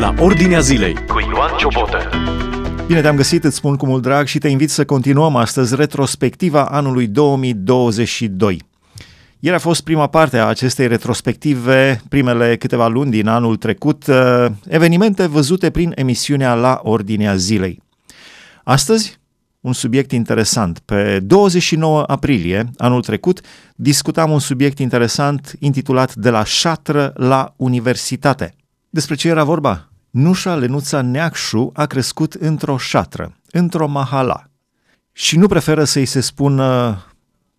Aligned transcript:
la 0.00 0.14
Ordinea 0.18 0.60
Zilei 0.60 0.94
cu 0.94 1.20
Ioan 1.20 1.56
Ciobotă. 1.58 1.98
Bine 2.86 3.00
te-am 3.00 3.16
găsit, 3.16 3.44
îți 3.44 3.56
spun 3.56 3.76
cu 3.76 3.86
mult 3.86 4.02
drag 4.02 4.26
și 4.26 4.38
te 4.38 4.48
invit 4.48 4.70
să 4.70 4.84
continuăm 4.84 5.36
astăzi 5.36 5.74
retrospectiva 5.74 6.64
anului 6.64 7.06
2022. 7.06 8.62
Ieri 9.38 9.56
a 9.56 9.58
fost 9.58 9.80
prima 9.80 10.06
parte 10.06 10.38
a 10.38 10.46
acestei 10.46 10.86
retrospective, 10.86 12.00
primele 12.08 12.56
câteva 12.56 12.88
luni 12.88 13.10
din 13.10 13.26
anul 13.26 13.56
trecut, 13.56 14.06
uh, 14.06 14.46
evenimente 14.68 15.26
văzute 15.26 15.70
prin 15.70 15.92
emisiunea 15.94 16.54
La 16.54 16.80
Ordinea 16.82 17.36
Zilei. 17.36 17.82
Astăzi, 18.64 19.18
un 19.60 19.72
subiect 19.72 20.12
interesant. 20.12 20.78
Pe 20.78 21.20
29 21.22 22.04
aprilie 22.06 22.70
anul 22.76 23.02
trecut 23.02 23.40
discutam 23.76 24.30
un 24.30 24.40
subiect 24.40 24.78
interesant 24.78 25.52
intitulat 25.58 26.14
De 26.14 26.30
la 26.30 26.44
șatră 26.44 27.12
la 27.16 27.54
universitate. 27.56 28.54
Despre 28.90 29.14
ce 29.14 29.28
era 29.28 29.44
vorba? 29.44 29.89
Nușa 30.10 30.54
Lenuța 30.54 31.02
Neacșu 31.02 31.70
a 31.74 31.86
crescut 31.86 32.32
într-o 32.32 32.76
șatră, 32.76 33.36
într-o 33.50 33.88
mahala. 33.88 34.44
Și 35.12 35.38
nu 35.38 35.46
preferă 35.46 35.84
să-i 35.84 36.06
se 36.06 36.20
spună 36.20 36.98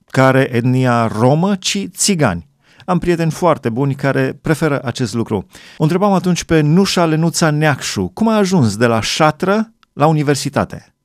care 0.05 0.49
etnia 0.51 1.07
romă, 1.07 1.55
ci 1.55 1.87
țigani. 1.89 2.49
Am 2.85 2.99
prieteni 2.99 3.31
foarte 3.31 3.69
buni 3.69 3.95
care 3.95 4.39
preferă 4.41 4.81
acest 4.83 5.13
lucru. 5.13 5.45
O 5.77 5.83
întrebam 5.83 6.11
atunci 6.11 6.43
pe 6.43 6.61
Nușa 6.61 7.05
Lenuța 7.05 7.49
Neacșu, 7.49 8.07
cum 8.13 8.27
a 8.27 8.35
ajuns 8.35 8.77
de 8.77 8.85
la 8.85 9.01
șatră 9.01 9.73
la 9.93 10.07
universitate? 10.07 10.95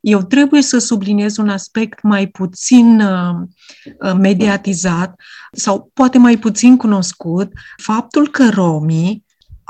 Eu 0.00 0.22
trebuie 0.22 0.62
să 0.62 0.78
subliniez 0.78 1.36
un 1.36 1.48
aspect 1.48 2.02
mai 2.02 2.26
puțin 2.26 3.00
uh, 3.00 3.34
uh, 3.98 4.12
mediatizat 4.18 5.20
sau 5.52 5.90
poate 5.94 6.18
mai 6.18 6.36
puțin 6.36 6.76
cunoscut, 6.76 7.52
faptul 7.76 8.28
că 8.28 8.48
romii 8.50 9.24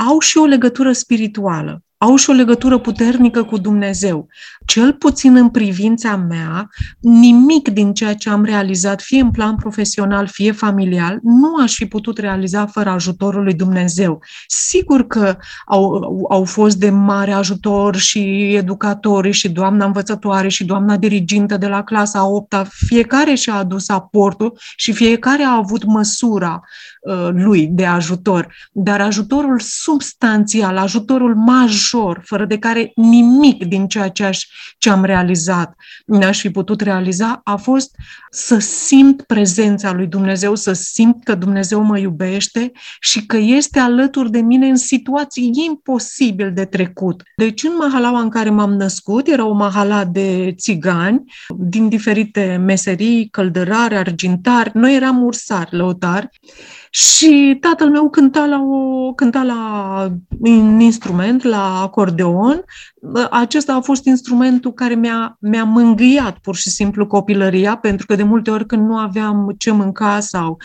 au 0.09 0.19
și 0.19 0.38
o 0.38 0.45
legătură 0.45 0.92
spirituală 0.92 1.83
au 2.02 2.16
și 2.16 2.30
o 2.30 2.33
legătură 2.33 2.79
puternică 2.79 3.45
cu 3.45 3.58
Dumnezeu. 3.58 4.28
Cel 4.67 4.92
puțin 4.92 5.36
în 5.36 5.48
privința 5.48 6.17
mea, 6.17 6.69
nimic 7.00 7.69
din 7.69 7.92
ceea 7.95 8.14
ce 8.14 8.30
am 8.30 8.45
realizat, 8.45 9.03
fie 9.03 9.20
în 9.20 9.30
plan 9.30 9.56
profesional, 9.56 10.27
fie 10.27 10.53
familial, 10.53 11.19
nu 11.23 11.56
aș 11.62 11.75
fi 11.75 11.86
putut 11.86 12.19
realiza 12.19 12.67
fără 12.67 12.91
ajutorul 12.91 13.42
lui 13.42 13.55
Dumnezeu. 13.55 14.23
Sigur 14.47 15.06
că 15.06 15.36
au, 15.67 16.27
au 16.30 16.45
fost 16.45 16.77
de 16.77 16.91
mare 16.91 17.33
ajutor 17.33 17.97
și 17.97 18.53
educatorii 18.55 19.33
și 19.33 19.48
doamna 19.48 19.84
învățătoare 19.84 20.48
și 20.48 20.64
doamna 20.64 20.97
dirigintă 20.97 21.56
de 21.56 21.67
la 21.67 21.83
clasa 21.83 22.27
8 22.27 22.67
fiecare 22.69 23.34
și-a 23.34 23.55
adus 23.55 23.89
aportul 23.89 24.58
și 24.77 24.92
fiecare 24.92 25.42
a 25.42 25.56
avut 25.56 25.84
măsura 25.84 26.61
uh, 26.62 26.92
lui 27.33 27.67
de 27.67 27.86
ajutor. 27.86 28.55
Dar 28.72 29.00
ajutorul 29.00 29.61
substanțial, 29.61 30.77
ajutorul 30.77 31.34
major, 31.34 31.81
ușor, 31.92 32.22
fără 32.25 32.45
de 32.45 32.58
care 32.58 32.92
nimic 32.95 33.64
din 33.64 33.86
ceea 33.86 34.08
ce, 34.08 34.25
aș, 34.25 34.47
ce 34.78 34.91
am 34.91 35.05
realizat 35.05 35.75
n-aș 36.06 36.41
fi 36.41 36.50
putut 36.50 36.80
realiza, 36.80 37.41
a 37.45 37.56
fost 37.56 37.95
să 38.30 38.58
simt 38.58 39.23
prezența 39.23 39.92
lui 39.92 40.06
Dumnezeu, 40.06 40.55
să 40.55 40.73
simt 40.73 41.25
că 41.25 41.34
Dumnezeu 41.34 41.83
mă 41.83 41.98
iubește 41.98 42.73
și 43.00 43.27
că 43.27 43.36
este 43.36 43.78
alături 43.78 44.30
de 44.30 44.41
mine 44.41 44.67
în 44.67 44.77
situații 44.77 45.53
imposibil 45.67 46.53
de 46.53 46.64
trecut. 46.64 47.23
Deci 47.36 47.62
în 47.62 47.73
mahalaua 47.78 48.20
în 48.20 48.28
care 48.28 48.50
m-am 48.50 48.73
născut, 48.75 49.27
era 49.27 49.47
o 49.47 49.53
mahala 49.53 50.05
de 50.05 50.55
țigani, 50.56 51.23
din 51.56 51.89
diferite 51.89 52.61
meserii, 52.64 53.28
căldărari, 53.28 53.95
argintari, 53.95 54.70
noi 54.75 54.95
eram 54.95 55.23
ursari, 55.23 55.77
lăutari, 55.77 56.28
și 56.95 57.57
tatăl 57.61 57.91
meu 57.91 58.11
cânta 58.11 58.45
la, 58.45 58.62
o, 58.62 59.12
cânta 59.12 59.43
la 59.43 60.12
un 60.41 60.81
instrument, 60.81 61.43
la 61.43 61.81
acordeon. 61.81 62.65
Acesta 63.31 63.75
a 63.75 63.81
fost 63.81 64.05
instrumentul 64.05 64.73
care 64.73 64.95
mi-a, 64.95 65.37
mi-a 65.41 65.65
mângâiat 65.65 66.39
pur 66.39 66.57
și 66.57 66.70
simplu 66.70 67.07
copilăria, 67.07 67.77
pentru 67.77 68.07
că 68.07 68.14
de 68.14 68.23
multe 68.23 68.51
ori 68.51 68.67
când 68.67 68.89
nu 68.89 68.97
aveam 68.97 69.55
ce 69.58 69.70
mânca 69.70 70.20
sau 70.20 70.57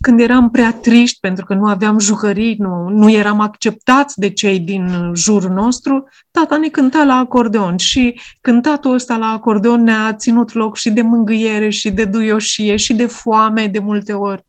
când 0.00 0.20
eram 0.20 0.50
prea 0.50 0.72
triști 0.72 1.20
pentru 1.20 1.44
că 1.44 1.54
nu 1.54 1.66
aveam 1.66 1.98
jucării, 1.98 2.56
nu, 2.58 2.88
nu 2.88 3.10
eram 3.10 3.40
acceptați 3.40 4.18
de 4.18 4.30
cei 4.30 4.58
din 4.58 5.12
jurul 5.14 5.50
nostru, 5.50 6.08
tata 6.30 6.56
ne 6.56 6.68
cânta 6.68 7.04
la 7.04 7.14
acordeon 7.14 7.76
și 7.76 8.20
cântatul 8.40 8.94
ăsta 8.94 9.16
la 9.16 9.26
acordeon 9.26 9.82
ne-a 9.82 10.12
ținut 10.12 10.52
loc 10.52 10.76
și 10.76 10.90
de 10.90 11.02
mângâiere 11.02 11.68
și 11.68 11.90
de 11.90 12.04
duioșie 12.04 12.76
și 12.76 12.94
de 12.94 13.06
foame 13.06 13.66
de 13.66 13.78
multe 13.78 14.12
ori. 14.12 14.48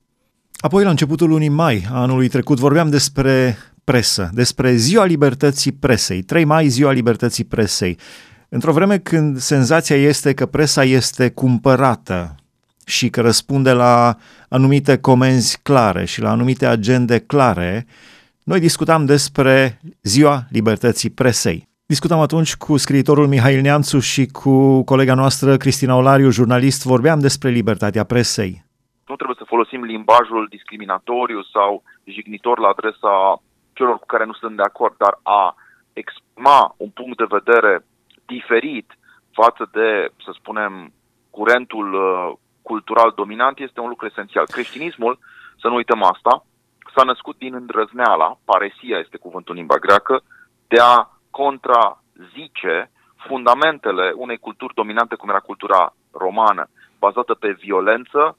Apoi, 0.62 0.84
la 0.84 0.90
începutul 0.90 1.30
lunii 1.30 1.50
mai 1.50 1.88
a 1.92 2.02
anului 2.02 2.28
trecut, 2.28 2.60
vorbeam 2.60 2.90
despre 2.90 3.58
presă, 3.84 4.30
despre 4.34 4.76
Ziua 4.76 5.06
Libertății 5.06 5.72
Presei, 5.72 6.22
3 6.22 6.44
mai, 6.44 6.68
Ziua 6.68 6.92
Libertății 6.92 7.44
Presei. 7.44 7.98
Într-o 8.50 8.72
vreme 8.72 8.98
când 8.98 9.38
senzația 9.38 9.96
este 9.96 10.34
că 10.34 10.46
presa 10.46 10.84
este 10.84 11.30
cumpărată 11.30 12.36
și 12.86 13.10
că 13.10 13.22
răspunde 13.22 13.72
la 13.72 14.18
anumite 14.50 14.98
comenzi 14.98 15.60
clare 15.62 16.06
și 16.06 16.22
la 16.22 16.30
anumite 16.32 16.66
agende 16.66 17.20
clare, 17.20 17.86
noi 18.44 18.60
discutam 18.60 19.06
despre 19.06 19.80
Ziua 20.02 20.48
Libertății 20.50 21.10
Presei. 21.10 21.70
Discutam 21.86 22.20
atunci 22.20 22.56
cu 22.56 22.78
scriitorul 22.78 23.28
Mihail 23.28 23.62
Neamțu 23.62 24.00
și 24.00 24.26
cu 24.26 24.84
colega 24.84 25.14
noastră 25.14 25.58
Cristina 25.58 25.96
Olariu, 25.96 26.30
jurnalist, 26.30 26.84
vorbeam 26.84 27.20
despre 27.20 27.50
libertatea 27.50 28.04
presei 28.04 28.70
nu 29.12 29.18
trebuie 29.18 29.42
să 29.42 29.54
folosim 29.54 29.82
limbajul 29.84 30.48
discriminatoriu 30.50 31.42
sau 31.44 31.84
jignitor 32.04 32.60
la 32.60 32.68
adresa 32.68 33.42
celor 33.74 33.96
cu 34.00 34.06
care 34.06 34.26
nu 34.26 34.34
sunt 34.34 34.56
de 34.56 34.62
acord, 34.62 34.96
dar 34.98 35.14
a 35.24 35.56
exprima 35.94 36.74
un 36.78 36.90
punct 36.90 37.18
de 37.18 37.34
vedere 37.38 37.86
diferit 38.26 38.88
față 39.32 39.70
de, 39.72 39.88
să 40.26 40.32
spunem, 40.34 40.94
curentul 41.30 41.88
uh, 41.94 42.38
cultural 42.62 43.12
dominant 43.16 43.60
este 43.60 43.80
un 43.80 43.90
lucru 43.90 44.06
esențial. 44.06 44.46
Creștinismul, 44.46 45.20
să 45.62 45.68
nu 45.68 45.76
uităm 45.76 46.04
asta, 46.04 46.46
s-a 46.96 47.04
născut 47.04 47.38
din 47.38 47.54
îndrăzneala, 47.54 48.38
paresia 48.46 48.98
este 48.98 49.18
cuvântul 49.18 49.54
în 49.54 49.60
limba 49.60 49.78
greacă, 49.78 50.24
de 50.68 50.80
a 50.82 51.10
contrazice 51.30 52.92
fundamentele 53.16 54.14
unei 54.16 54.38
culturi 54.38 54.74
dominante 54.74 55.16
cum 55.16 55.30
era 55.30 55.40
cultura 55.40 55.94
romană, 56.12 56.68
bazată 57.00 57.34
pe 57.34 57.52
violență, 57.52 58.38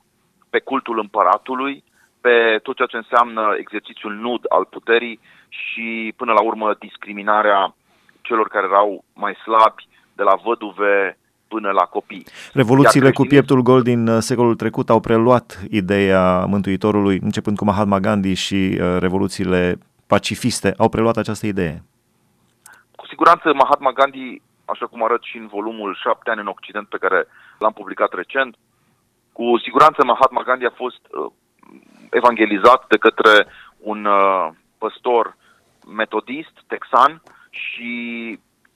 pe 0.53 0.61
cultul 0.71 0.99
împăratului, 0.99 1.85
pe 2.21 2.35
tot 2.63 2.77
ceea 2.77 2.93
ce 2.93 2.97
înseamnă 2.97 3.43
exercițiul 3.59 4.15
nud 4.15 4.43
al 4.49 4.65
puterii 4.65 5.21
și, 5.49 6.13
până 6.17 6.33
la 6.33 6.43
urmă, 6.43 6.77
discriminarea 6.79 7.75
celor 8.21 8.49
care 8.49 8.67
erau 8.67 9.05
mai 9.15 9.35
slabi, 9.45 9.89
de 10.19 10.23
la 10.23 10.35
văduve 10.45 11.19
până 11.49 11.71
la 11.71 11.85
copii. 11.85 12.27
Revoluțiile 12.53 13.11
cu 13.11 13.23
pieptul 13.23 13.61
gol 13.61 13.83
din 13.83 14.09
uh, 14.09 14.19
secolul 14.19 14.55
trecut 14.55 14.91
au 14.91 15.01
preluat 15.01 15.63
ideea 15.71 16.45
Mântuitorului, 16.45 17.19
începând 17.23 17.57
cu 17.57 17.65
Mahatma 17.65 17.99
Gandhi 17.99 18.35
și 18.35 18.61
uh, 18.81 18.97
revoluțiile 18.99 19.79
pacifiste, 20.07 20.75
au 20.77 20.89
preluat 20.89 21.17
această 21.17 21.47
idee. 21.47 21.83
Cu 22.97 23.07
siguranță 23.07 23.53
Mahatma 23.55 23.93
Gandhi, 23.93 24.41
așa 24.65 24.87
cum 24.87 25.05
arăt 25.05 25.23
și 25.23 25.37
în 25.37 25.47
volumul 25.47 25.99
7 26.03 26.31
ani 26.31 26.41
în 26.41 26.47
Occident 26.47 26.87
pe 26.89 26.99
care 26.99 27.27
l-am 27.59 27.73
publicat 27.73 28.13
recent, 28.13 28.57
cu 29.33 29.59
siguranță 29.59 30.05
Mahatma 30.05 30.43
Gandhi 30.43 30.65
a 30.65 30.81
fost 30.83 31.01
uh, 31.11 31.33
evangelizat 32.11 32.87
de 32.89 32.97
către 32.97 33.47
un 33.79 34.05
uh, 34.05 34.49
păstor 34.79 35.37
metodist, 35.87 36.55
texan, 36.67 37.23
și 37.51 37.91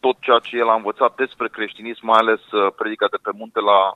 tot 0.01 0.17
ceea 0.21 0.39
ce 0.39 0.57
el 0.57 0.69
a 0.69 0.75
învățat 0.75 1.15
despre 1.15 1.49
creștinism, 1.49 2.07
mai 2.07 2.19
ales 2.19 2.51
uh, 2.51 2.73
predica 2.77 3.07
de 3.11 3.19
pe 3.23 3.31
munte, 3.35 3.61
l-a, 3.61 3.93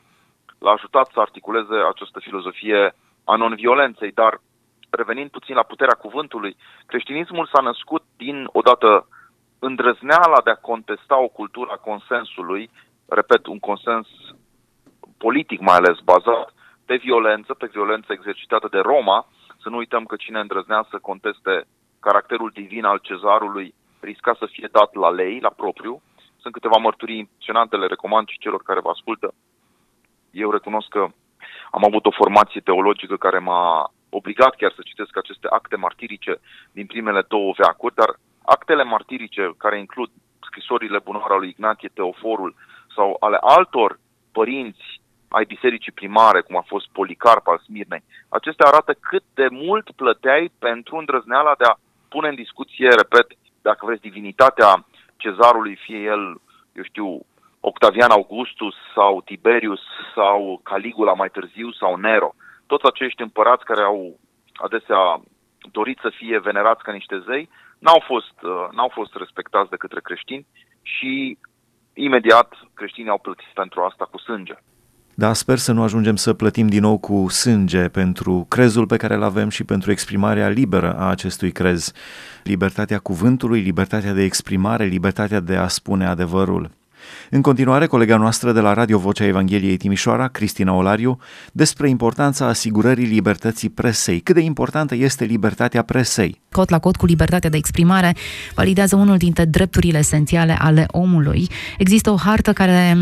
l-a 0.59 0.71
ajutat 0.71 1.11
să 1.13 1.21
articuleze 1.21 1.77
această 1.93 2.19
filozofie 2.21 2.95
a 3.25 3.37
non-violenței. 3.37 4.13
Dar 4.13 4.41
revenind 4.91 5.31
puțin 5.31 5.55
la 5.55 5.63
puterea 5.63 5.95
cuvântului, 5.95 6.57
creștinismul 6.87 7.51
s-a 7.53 7.63
născut 7.63 8.03
din, 8.17 8.49
odată, 8.53 9.09
îndrăzneala 9.59 10.41
de 10.45 10.51
a 10.51 10.65
contesta 10.71 11.19
o 11.19 11.29
cultură 11.29 11.71
a 11.73 11.77
consensului, 11.77 12.71
repet, 13.09 13.47
un 13.47 13.59
consens 13.59 14.07
politic 15.25 15.61
mai 15.61 15.77
ales 15.77 15.99
bazat 16.13 16.47
pe 16.89 16.97
violență, 16.97 17.55
pe 17.55 17.67
violență 17.77 18.13
exercitată 18.13 18.69
de 18.71 18.79
Roma. 18.79 19.27
Să 19.63 19.69
nu 19.69 19.77
uităm 19.77 20.05
că 20.05 20.17
cine 20.17 20.41
îndrăznea 20.41 20.87
să 20.91 20.99
conteste 20.99 21.55
caracterul 22.01 22.51
divin 22.55 22.85
al 22.85 22.99
cezarului 23.09 23.75
risca 24.01 24.33
să 24.39 24.47
fie 24.55 24.69
dat 24.73 24.95
la 24.95 25.11
lei, 25.11 25.41
la 25.41 25.53
propriu. 25.63 26.03
Sunt 26.43 26.53
câteva 26.53 26.77
mărturii 26.77 27.19
impresionante, 27.19 27.77
le 27.77 27.87
recomand 27.87 28.27
și 28.29 28.43
celor 28.45 28.63
care 28.63 28.81
vă 28.81 28.91
ascultă. 28.91 29.29
Eu 30.31 30.51
recunosc 30.51 30.89
că 30.89 31.03
am 31.71 31.85
avut 31.85 32.07
o 32.07 32.19
formație 32.21 32.61
teologică 32.61 33.17
care 33.17 33.39
m-a 33.39 33.93
obligat 34.11 34.55
chiar 34.55 34.73
să 34.77 34.83
citesc 34.85 35.17
aceste 35.17 35.47
acte 35.51 35.77
martirice 35.77 36.41
din 36.73 36.87
primele 36.87 37.23
două 37.29 37.53
veacuri, 37.57 37.95
dar 37.95 38.11
actele 38.45 38.83
martirice 38.83 39.55
care 39.59 39.79
includ 39.79 40.11
scrisorile 40.49 40.99
bunoare 40.99 41.39
lui 41.39 41.49
Ignatie 41.49 41.91
Teoforul 41.95 42.55
sau 42.97 43.17
ale 43.21 43.39
altor 43.41 43.99
părinți 44.33 45.00
ai 45.31 45.45
bisericii 45.45 45.93
primare, 45.93 46.41
cum 46.41 46.57
a 46.57 46.65
fost 46.67 46.87
Policarp 46.93 47.47
al 47.49 47.59
Smirnei. 47.65 48.03
Acestea 48.29 48.67
arată 48.67 48.93
cât 49.01 49.25
de 49.35 49.47
mult 49.51 49.91
plăteai 49.91 50.53
pentru 50.59 50.97
îndrăzneala 50.97 51.55
de 51.59 51.65
a 51.65 51.79
pune 52.09 52.29
în 52.29 52.35
discuție, 52.35 52.89
repet, 52.89 53.27
dacă 53.63 53.87
vreți, 53.87 54.03
divinitatea 54.03 54.87
cezarului, 55.17 55.77
fie 55.77 55.99
el, 55.99 56.41
eu 56.73 56.83
știu, 56.83 57.21
Octavian 57.61 58.11
Augustus 58.11 58.75
sau 58.95 59.21
Tiberius 59.21 59.81
sau 60.15 60.61
Caligula 60.63 61.13
mai 61.13 61.29
târziu 61.29 61.73
sau 61.73 61.97
Nero. 61.97 62.35
Toți 62.67 62.85
acești 62.87 63.23
împărați 63.23 63.65
care 63.65 63.83
au 63.83 64.19
adesea 64.55 65.21
dorit 65.73 65.99
să 66.03 66.11
fie 66.17 66.39
venerați 66.39 66.83
ca 66.83 66.93
niște 66.93 67.19
zei, 67.27 67.49
n-au 67.79 68.03
fost, 68.07 68.37
uh, 68.43 68.67
n-au 68.73 68.89
fost 68.89 69.15
respectați 69.15 69.71
de 69.71 69.77
către 69.77 70.01
creștini 70.01 70.47
și 70.83 71.39
imediat 71.95 72.55
creștinii 72.75 73.11
au 73.11 73.19
plătit 73.19 73.51
pentru 73.55 73.83
asta 73.83 74.05
cu 74.05 74.19
sânge. 74.19 74.55
Da, 75.21 75.33
sper 75.33 75.59
să 75.59 75.73
nu 75.73 75.83
ajungem 75.83 76.17
să 76.17 76.33
plătim 76.33 76.67
din 76.67 76.81
nou 76.81 76.99
cu 76.99 77.27
sânge 77.29 77.89
pentru 77.89 78.47
crezul 78.49 78.87
pe 78.87 78.97
care 78.97 79.15
îl 79.15 79.23
avem 79.23 79.49
și 79.49 79.65
pentru 79.65 79.91
exprimarea 79.91 80.49
liberă 80.49 80.95
a 80.95 81.09
acestui 81.09 81.53
crez. 81.53 81.93
Libertatea 82.45 82.99
cuvântului, 82.99 83.61
libertatea 83.61 84.13
de 84.13 84.23
exprimare, 84.23 84.85
libertatea 84.85 85.41
de 85.41 85.57
a 85.57 85.69
spune 85.69 86.07
adevărul. 86.07 86.80
În 87.31 87.41
continuare, 87.41 87.87
colega 87.87 88.17
noastră 88.17 88.53
de 88.53 88.61
la 88.61 88.75
Radio 88.75 88.99
Vocea 88.99 89.25
Evangheliei 89.25 89.77
Timișoara, 89.77 90.29
Cristina 90.29 90.73
Olariu, 90.73 91.19
despre 91.53 91.89
importanța 91.89 92.47
asigurării 92.47 93.07
libertății 93.07 93.69
presei. 93.69 94.21
Cât 94.21 94.35
de 94.35 94.41
importantă 94.41 94.95
este 94.95 95.25
libertatea 95.25 95.83
presei? 95.83 96.41
Cot 96.51 96.69
la 96.69 96.79
cot 96.79 96.97
cu 96.97 97.07
libertatea 97.07 97.51
de 97.51 97.57
exprimare 97.57 98.15
validează 98.55 98.97
unul 98.97 99.17
dintre 99.17 99.45
drepturile 99.45 99.99
esențiale 99.99 100.57
ale 100.59 100.87
omului. 100.91 101.49
Există 101.79 102.11
o 102.11 102.17
hartă 102.17 102.53
care 102.53 102.97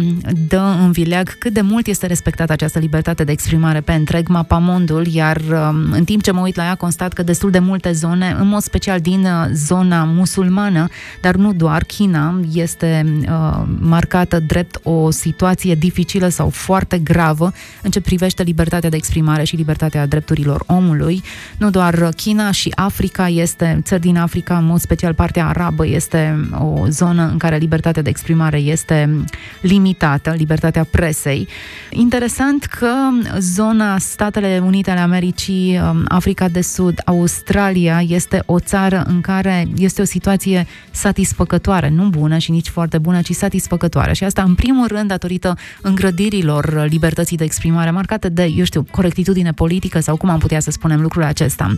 dă 0.49 0.77
în 0.81 0.91
vileag 0.91 1.39
cât 1.39 1.53
de 1.53 1.61
mult 1.61 1.87
este 1.87 2.07
respectată 2.07 2.53
această 2.53 2.79
libertate 2.79 3.25
de 3.25 3.33
exprimare 3.33 3.81
pe 3.81 3.93
întreg 3.93 4.29
mapamondul, 4.29 5.07
iar 5.07 5.37
um, 5.37 5.93
în 5.93 6.05
timp 6.05 6.23
ce 6.23 6.31
mă 6.31 6.41
uit 6.41 6.57
la 6.57 6.65
ea 6.65 6.75
constat 6.75 7.13
că 7.13 7.23
destul 7.23 7.51
de 7.51 7.59
multe 7.59 7.93
zone, 7.93 8.37
în 8.39 8.49
mod 8.49 8.61
special 8.61 9.01
din 9.01 9.25
uh, 9.25 9.47
zona 9.53 10.05
musulmană, 10.05 10.87
dar 11.21 11.35
nu 11.35 11.53
doar, 11.53 11.83
China 11.83 12.41
este 12.53 13.21
uh, 13.21 13.63
marcată 13.89 14.41
drept 14.41 14.81
o 14.83 15.11
situație 15.11 15.75
dificilă 15.75 16.29
sau 16.29 16.49
foarte 16.49 16.99
gravă 16.99 17.53
în 17.83 17.91
ce 17.91 18.01
privește 18.01 18.43
libertatea 18.43 18.91
de 18.91 18.97
exprimare 18.97 19.45
și 19.45 19.57
libertatea 19.57 20.07
drepturilor 20.07 20.63
omului. 20.67 21.23
Nu 21.59 21.71
doar 21.71 22.09
China 22.17 22.51
și 22.51 22.73
Africa 22.75 23.29
este, 23.29 23.81
țări 23.83 24.01
din 24.01 24.17
Africa, 24.17 24.57
în 24.57 24.65
mod 24.65 24.81
special 24.81 25.15
partea 25.15 25.47
arabă, 25.47 25.87
este 25.87 26.49
o 26.59 26.87
zonă 26.89 27.29
în 27.31 27.39
care 27.39 27.57
libertatea 27.57 28.03
de 28.03 28.09
exprimare 28.09 28.59
este 28.59 29.25
limitată, 29.61 30.35
libertatea 30.37 30.87
presei. 30.91 31.49
Interesant 31.91 32.65
că 32.65 32.93
zona 33.39 33.99
Statele 33.99 34.61
Unite 34.65 34.91
ale 34.91 35.01
Americii, 35.01 35.79
um, 35.79 36.05
Africa 36.09 36.49
de 36.49 36.61
Sud, 36.61 37.01
Australia 37.05 38.03
este 38.09 38.43
o 38.47 38.59
țară 38.59 39.05
în 39.07 39.21
care 39.21 39.69
este 39.77 40.01
o 40.01 40.05
situație 40.05 40.67
satisfăcătoare, 40.91 41.89
nu 41.89 42.09
bună 42.09 42.39
și 42.39 42.51
nici 42.51 42.69
foarte 42.69 42.99
bună, 42.99 43.21
ci 43.23 43.33
satisfăcătoare 43.33 43.78
recunoscătoare. 43.79 44.13
Și 44.13 44.25
asta, 44.25 44.43
în 44.43 44.55
primul 44.55 44.87
rând, 44.87 45.09
datorită 45.09 45.57
îngrădirilor 45.83 46.87
libertății 46.89 47.37
de 47.37 47.45
exprimare 47.45 47.91
marcate 47.91 48.29
de, 48.29 48.45
eu 48.57 48.65
știu, 48.65 48.87
corectitudine 48.91 49.53
politică 49.53 50.01
sau 50.01 50.17
cum 50.17 50.29
am 50.29 50.39
putea 50.39 50.61
să 50.61 50.71
spunem 50.71 51.01
lucrul 51.01 51.23
acesta. 51.23 51.75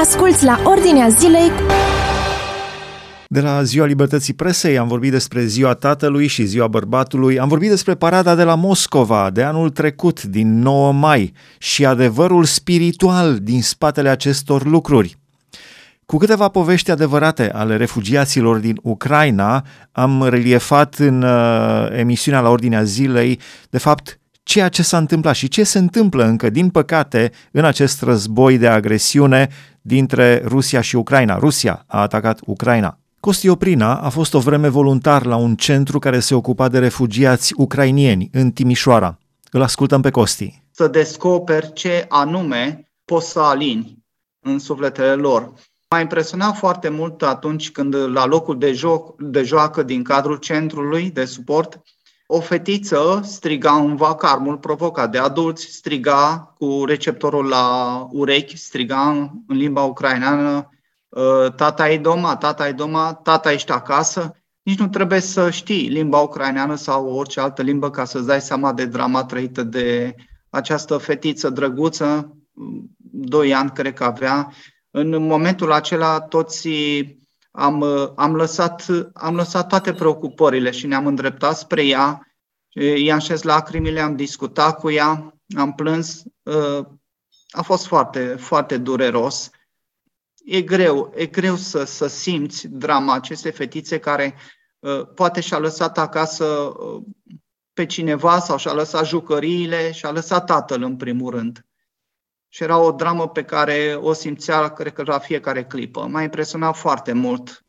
Asculți 0.00 0.44
la 0.44 0.60
Ordinea 0.64 1.08
Zilei 1.08 1.50
de 3.28 3.40
la 3.40 3.62
Ziua 3.62 3.86
Libertății 3.86 4.34
Presei 4.34 4.78
am 4.78 4.88
vorbit 4.88 5.10
despre 5.10 5.44
Ziua 5.44 5.74
Tatălui 5.74 6.26
și 6.26 6.44
Ziua 6.44 6.66
Bărbatului, 6.66 7.38
am 7.38 7.48
vorbit 7.48 7.68
despre 7.68 7.94
parada 7.94 8.34
de 8.34 8.42
la 8.42 8.54
Moscova 8.54 9.30
de 9.30 9.42
anul 9.42 9.70
trecut, 9.70 10.22
din 10.22 10.58
9 10.58 10.92
mai, 10.92 11.32
și 11.58 11.84
adevărul 11.84 12.44
spiritual 12.44 13.38
din 13.38 13.62
spatele 13.62 14.08
acestor 14.08 14.64
lucruri. 14.64 15.16
Cu 16.12 16.18
câteva 16.18 16.48
povești 16.48 16.90
adevărate 16.90 17.50
ale 17.50 17.76
refugiaților 17.76 18.58
din 18.58 18.78
Ucraina, 18.82 19.64
am 19.92 20.24
reliefat 20.24 20.94
în 20.94 21.22
uh, 21.22 21.88
emisiunea 21.90 22.40
la 22.40 22.48
ordinea 22.48 22.82
zilei, 22.82 23.40
de 23.70 23.78
fapt, 23.78 24.20
ceea 24.42 24.68
ce 24.68 24.82
s-a 24.82 24.98
întâmplat 24.98 25.34
și 25.34 25.48
ce 25.48 25.62
se 25.62 25.78
întâmplă 25.78 26.24
încă, 26.24 26.50
din 26.50 26.70
păcate, 26.70 27.32
în 27.52 27.64
acest 27.64 28.02
război 28.02 28.58
de 28.58 28.68
agresiune 28.68 29.48
dintre 29.82 30.42
Rusia 30.44 30.80
și 30.80 30.96
Ucraina. 30.96 31.38
Rusia 31.38 31.84
a 31.86 32.00
atacat 32.00 32.40
Ucraina. 32.46 32.98
Costi 33.20 33.48
Oprina 33.48 33.94
a 33.94 34.08
fost 34.08 34.34
o 34.34 34.38
vreme 34.38 34.68
voluntar 34.68 35.26
la 35.26 35.36
un 35.36 35.54
centru 35.54 35.98
care 35.98 36.20
se 36.20 36.34
ocupa 36.34 36.68
de 36.68 36.78
refugiați 36.78 37.52
ucrainieni 37.56 38.28
în 38.32 38.50
Timișoara. 38.50 39.18
Îl 39.50 39.62
ascultăm 39.62 40.00
pe 40.00 40.10
Costi. 40.10 40.62
Să 40.70 40.88
descoperi 40.88 41.72
ce 41.72 42.06
anume 42.08 42.88
poți 43.04 43.30
să 43.30 43.40
alini 43.40 43.98
în 44.44 44.58
sufletele 44.58 45.14
lor. 45.14 45.52
M-a 45.92 46.00
impresionat 46.00 46.56
foarte 46.56 46.88
mult 46.88 47.22
atunci 47.22 47.70
când 47.70 47.94
la 47.94 48.26
locul 48.26 48.58
de, 48.58 48.72
joc, 48.72 49.22
de 49.22 49.42
joacă 49.42 49.82
din 49.82 50.02
cadrul 50.02 50.36
centrului 50.36 51.10
de 51.10 51.24
suport, 51.24 51.80
o 52.26 52.40
fetiță 52.40 53.20
striga 53.24 53.72
în 53.72 53.96
vacarmul 53.96 54.58
provocat 54.58 55.10
de 55.10 55.18
adulți, 55.18 55.66
striga 55.66 56.54
cu 56.58 56.84
receptorul 56.84 57.46
la 57.46 57.96
urechi, 58.10 58.56
striga 58.56 59.08
în 59.46 59.56
limba 59.56 59.82
ucraineană, 59.82 60.68
ă, 61.16 61.50
tata 61.56 61.90
e 61.90 61.98
doma, 61.98 62.36
tata 62.36 62.68
e 62.68 62.72
doma, 62.72 63.14
tata 63.14 63.52
ești 63.52 63.72
acasă. 63.72 64.36
Nici 64.62 64.78
nu 64.78 64.88
trebuie 64.88 65.20
să 65.20 65.50
știi 65.50 65.88
limba 65.88 66.18
ucraineană 66.18 66.74
sau 66.74 67.14
orice 67.14 67.40
altă 67.40 67.62
limbă 67.62 67.90
ca 67.90 68.04
să-ți 68.04 68.26
dai 68.26 68.40
seama 68.40 68.72
de 68.72 68.84
drama 68.84 69.24
trăită 69.24 69.62
de 69.62 70.14
această 70.50 70.96
fetiță 70.96 71.50
drăguță, 71.50 72.36
doi 73.12 73.54
ani 73.54 73.70
cred 73.70 73.94
că 73.94 74.04
avea, 74.04 74.52
în 74.94 75.26
momentul 75.26 75.72
acela 75.72 76.20
toți 76.20 76.68
am, 77.50 77.82
am, 78.16 78.36
lăsat, 78.36 78.86
am 79.14 79.34
lăsat 79.34 79.68
toate 79.68 79.92
preocupările 79.92 80.70
și 80.70 80.86
ne-am 80.86 81.06
îndreptat 81.06 81.56
spre 81.56 81.86
ea, 81.86 82.34
i-am 82.96 83.18
șez 83.18 83.42
lacrimile, 83.42 84.00
am 84.00 84.16
discutat 84.16 84.78
cu 84.78 84.90
ea, 84.90 85.34
am 85.56 85.74
plâns. 85.74 86.22
A 87.50 87.62
fost 87.62 87.86
foarte, 87.86 88.26
foarte 88.26 88.76
dureros. 88.76 89.50
E 90.44 90.62
greu, 90.62 91.12
e 91.16 91.26
greu 91.26 91.56
să, 91.56 91.84
să 91.84 92.06
simți 92.06 92.68
drama 92.68 93.14
acestei 93.14 93.52
fetițe 93.52 93.98
care 93.98 94.34
poate 95.14 95.40
și-a 95.40 95.58
lăsat 95.58 95.98
acasă 95.98 96.72
pe 97.72 97.86
cineva 97.86 98.38
sau 98.38 98.56
și-a 98.56 98.72
lăsat 98.72 99.06
jucăriile 99.06 99.92
și-a 99.92 100.10
lăsat 100.10 100.46
tatăl 100.46 100.82
în 100.82 100.96
primul 100.96 101.30
rând 101.30 101.66
și 102.54 102.62
era 102.62 102.78
o 102.78 102.90
dramă 102.90 103.28
pe 103.28 103.42
care 103.42 103.98
o 104.00 104.12
simțea, 104.12 104.68
cred 104.68 104.92
că 104.92 105.02
la 105.06 105.18
fiecare 105.18 105.64
clipă. 105.64 106.06
M-a 106.10 106.22
impresionat 106.22 106.76
foarte 106.76 107.12
mult. 107.12 107.64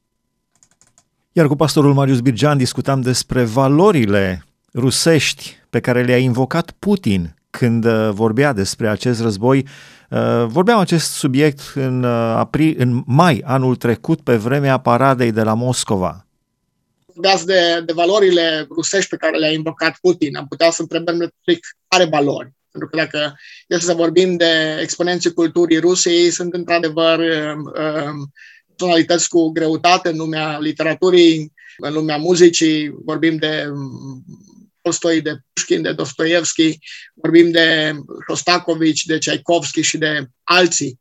Iar 1.31 1.48
cu 1.48 1.55
pastorul 1.55 1.93
Marius 1.93 2.19
Birgean 2.19 2.57
discutam 2.57 3.01
despre 3.01 3.43
valorile 3.43 4.46
rusești 4.74 5.57
pe 5.69 5.79
care 5.79 6.03
le-a 6.03 6.17
invocat 6.17 6.72
Putin 6.72 7.36
când 7.50 7.86
uh, 7.86 8.10
vorbea 8.12 8.53
despre 8.53 8.88
acest 8.88 9.22
război. 9.22 9.67
Uh, 10.10 10.46
vorbeam 10.48 10.79
acest 10.79 11.12
subiect 11.12 11.60
în, 11.75 12.03
uh, 12.03 12.36
april, 12.36 12.75
în 12.77 13.03
mai 13.05 13.41
anul 13.46 13.75
trecut, 13.75 14.22
pe 14.22 14.36
vremea 14.36 14.77
paradei 14.77 15.31
de 15.31 15.43
la 15.43 15.53
Moscova. 15.53 16.25
Vorbeați 17.05 17.46
de, 17.46 17.81
de 17.86 17.93
valorile 17.93 18.67
rusești 18.69 19.10
pe 19.10 19.17
care 19.17 19.38
le-a 19.38 19.51
invocat 19.51 19.98
Putin. 20.01 20.36
Am 20.36 20.48
putea 20.48 20.72
să 20.72 20.81
întrebăm 20.81 21.34
care 21.88 22.05
valori. 22.05 22.53
Pentru 22.74 22.89
că 22.92 22.98
dacă 22.98 23.36
este 23.68 23.86
să 23.86 23.94
vorbim 23.94 24.38
de 24.38 24.77
exponenții 24.82 25.34
culturii 25.34 25.80
Rusiei, 25.80 26.32
sunt 26.32 26.53
într-adevăr 26.53 27.20
um, 27.20 27.74
um, 28.10 28.32
tonalități 28.75 29.30
cu 29.30 29.51
greutate 29.51 30.10
în 30.10 30.18
lumea 30.18 30.60
literaturii, 30.60 31.53
în 31.77 31.94
lumea 31.94 32.18
muzicii, 32.18 32.94
vorbim 33.06 33.38
de 33.38 33.65
um, 33.70 34.24
Tolstoi, 34.82 35.22
de 35.22 35.36
Pushkin, 35.53 35.82
de 35.82 35.94
Dostoevski, 35.94 36.80
vorbim 37.13 37.51
de 37.51 37.94
Shostakovich, 38.27 39.01
de 39.06 39.18
Tchaikovsky 39.18 39.82
și 39.82 39.98
de 39.98 40.25
alții. 40.44 41.00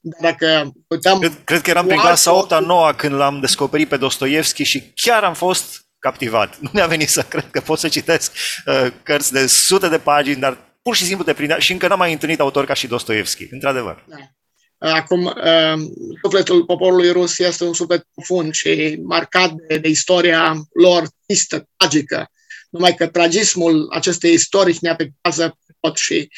Dacă 0.00 0.72
puteam 0.86 1.18
cred, 1.18 1.40
cred 1.44 1.60
că 1.60 1.70
eram 1.70 1.86
prin 1.86 1.98
clasa 1.98 2.34
8 2.34 2.52
a 2.52 2.58
9 2.58 2.92
când 2.92 3.14
l-am 3.14 3.40
descoperit 3.40 3.88
pe 3.88 3.96
Dostoevski 3.96 4.62
și 4.62 4.92
chiar 4.94 5.24
am 5.24 5.34
fost 5.34 5.86
captivat. 5.98 6.58
Nu 6.60 6.70
mi-a 6.72 6.86
venit 6.86 7.08
să 7.08 7.22
cred 7.22 7.50
că 7.50 7.60
pot 7.60 7.78
să 7.78 7.88
citesc 7.88 8.32
uh, 8.66 8.86
cărți 9.02 9.32
de 9.32 9.46
sute 9.46 9.88
de 9.88 9.98
pagini, 9.98 10.40
dar 10.40 10.67
pur 10.88 10.96
și 10.96 11.04
simplu 11.04 11.24
te 11.24 11.32
prindea 11.32 11.58
și 11.58 11.72
încă 11.72 11.88
n-am 11.88 11.98
mai 11.98 12.12
întâlnit 12.12 12.40
autor 12.40 12.64
ca 12.64 12.74
și 12.74 12.86
Dostoevski, 12.86 13.46
într-adevăr. 13.50 14.04
Da. 14.08 14.16
Acum, 14.90 15.24
uh, 15.24 15.88
sufletul 16.22 16.64
poporului 16.64 17.10
rus 17.10 17.38
este 17.38 17.64
un 17.64 17.72
suflet 17.72 18.06
profund 18.14 18.52
și 18.52 18.98
marcat 19.02 19.52
de, 19.52 19.78
de 19.78 19.88
istoria 19.88 20.54
lor 20.72 21.08
tristă, 21.26 21.68
tragică. 21.76 22.30
Numai 22.70 22.94
că 22.94 23.06
tragismul 23.06 23.88
acestei 23.90 24.32
istorii 24.32 24.78
ne 24.80 24.88
afectează 24.88 25.58
tot 25.80 25.96
și 25.96 26.28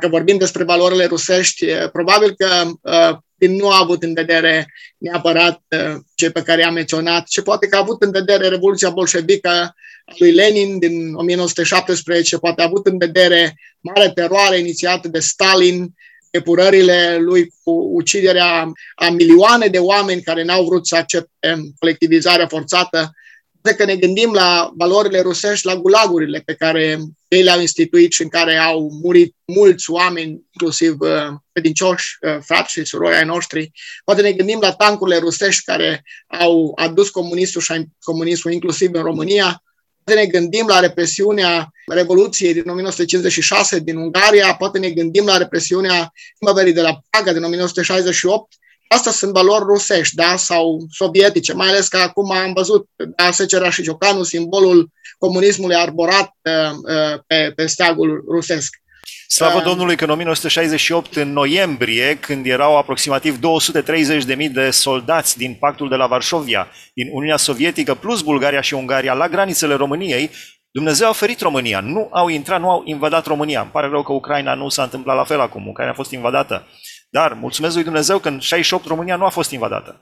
dacă 0.00 0.08
vorbim 0.08 0.38
despre 0.38 0.64
valorile 0.64 1.04
rusești, 1.04 1.66
probabil 1.92 2.34
că 2.36 2.70
uh, 2.80 3.16
nu 3.48 3.70
a 3.70 3.78
avut 3.80 4.02
în 4.02 4.14
vedere 4.14 4.66
neapărat 4.98 5.62
uh, 5.68 5.96
ce 6.14 6.30
pe 6.30 6.42
care 6.42 6.64
am 6.64 6.72
menționat, 6.72 7.28
și 7.28 7.42
poate 7.42 7.66
că 7.66 7.76
a 7.76 7.80
avut 7.80 8.02
în 8.02 8.10
vedere 8.10 8.48
Revoluția 8.48 8.90
Bolșevică 8.90 9.74
lui 10.18 10.32
Lenin 10.32 10.78
din 10.78 11.14
1917, 11.14 12.38
poate 12.38 12.62
a 12.62 12.64
avut 12.64 12.86
în 12.86 12.98
vedere 12.98 13.54
mare 13.80 14.10
teroare 14.14 14.58
inițiată 14.58 15.08
de 15.08 15.18
Stalin, 15.18 15.94
epurările 16.30 17.16
lui 17.20 17.52
cu 17.62 17.70
uciderea 17.92 18.72
a 18.94 19.10
milioane 19.10 19.66
de 19.66 19.78
oameni 19.78 20.22
care 20.22 20.44
n-au 20.44 20.64
vrut 20.64 20.86
să 20.86 20.96
accepte 20.96 21.56
colectivizarea 21.78 22.46
forțată, 22.46 23.10
că 23.76 23.84
ne 23.84 23.96
gândim 23.96 24.32
la 24.32 24.72
valorile 24.76 25.20
rusești, 25.20 25.66
la 25.66 25.76
gulagurile 25.76 26.42
pe 26.44 26.54
care 26.54 26.98
ei 27.28 27.42
le-au 27.42 27.60
instituit 27.60 28.12
și 28.12 28.22
în 28.22 28.28
care 28.28 28.56
au 28.56 28.90
murit 29.02 29.34
mulți 29.44 29.90
oameni, 29.90 30.30
inclusiv 30.50 31.00
uh, 31.00 31.10
credincioși, 31.52 32.16
uh, 32.20 32.38
frați 32.40 32.72
și 32.72 32.84
surori 32.84 33.16
ai 33.16 33.24
noștri. 33.24 33.70
Poate 34.04 34.22
ne 34.22 34.32
gândim 34.32 34.58
la 34.60 34.72
tancurile 34.72 35.18
rusești 35.18 35.64
care 35.64 36.04
au 36.26 36.72
adus 36.74 37.10
comunismul 37.10 37.62
și 37.62 37.86
comunismul 38.00 38.52
inclusiv 38.52 38.94
în 38.94 39.02
România. 39.02 39.62
Poate 40.04 40.20
ne 40.20 40.26
gândim 40.26 40.66
la 40.66 40.80
represiunea 40.80 41.70
Revoluției 41.86 42.52
din 42.52 42.68
1956 42.68 43.78
din 43.78 43.96
Ungaria, 43.96 44.54
poate 44.54 44.78
ne 44.78 44.90
gândim 44.90 45.24
la 45.26 45.36
represiunea 45.36 46.12
primăverii 46.38 46.72
de 46.72 46.80
la 46.80 47.00
Praga 47.10 47.32
din 47.32 47.42
1968, 47.42 48.54
Asta 48.88 49.10
sunt 49.10 49.32
valori 49.32 49.64
rusești, 49.64 50.14
da, 50.14 50.36
sau 50.36 50.86
sovietice, 50.90 51.52
mai 51.52 51.68
ales 51.68 51.88
că 51.88 51.96
acum 51.96 52.30
am 52.30 52.52
văzut, 52.52 52.88
da, 53.16 53.30
Secera 53.30 53.70
și 53.70 53.82
Ciocanu, 53.82 54.22
simbolul 54.22 54.90
comunismului 55.18 55.76
arborat 55.76 56.30
uh, 56.42 56.70
uh, 56.70 57.20
pe, 57.26 57.52
pe 57.54 57.66
steagul 57.66 58.24
rusesc. 58.30 58.76
Slavă 59.28 59.58
uh, 59.58 59.64
Domnului 59.64 59.96
că 59.96 60.04
în 60.04 60.10
1968, 60.10 61.16
în 61.16 61.32
noiembrie, 61.32 62.18
când 62.20 62.46
erau 62.46 62.76
aproximativ 62.76 63.38
230.000 64.36 64.50
de 64.52 64.70
soldați 64.70 65.38
din 65.38 65.56
pactul 65.60 65.88
de 65.88 65.94
la 65.94 66.06
Varșovia, 66.06 66.68
din 66.94 67.08
Uniunea 67.12 67.36
Sovietică, 67.36 67.94
plus 67.94 68.22
Bulgaria 68.22 68.60
și 68.60 68.74
Ungaria, 68.74 69.12
la 69.12 69.28
granițele 69.28 69.74
României, 69.74 70.30
Dumnezeu 70.70 71.06
a 71.06 71.10
oferit 71.10 71.40
România. 71.40 71.80
Nu 71.80 72.08
au 72.12 72.28
intrat, 72.28 72.60
nu 72.60 72.70
au 72.70 72.82
invadat 72.84 73.26
România. 73.26 73.60
Îmi 73.60 73.70
pare 73.70 73.88
rău 73.88 74.02
că 74.02 74.12
Ucraina 74.12 74.54
nu 74.54 74.68
s-a 74.68 74.82
întâmplat 74.82 75.16
la 75.16 75.24
fel 75.24 75.40
acum. 75.40 75.68
Ucraina 75.68 75.92
a 75.92 75.94
fost 75.94 76.10
invadată. 76.10 76.66
Dar 77.08 77.32
mulțumesc 77.32 77.74
lui 77.74 77.84
Dumnezeu 77.84 78.18
că 78.18 78.28
în 78.28 78.38
68 78.38 78.86
România 78.86 79.16
nu 79.16 79.24
a 79.24 79.28
fost 79.28 79.50
invadată. 79.50 80.00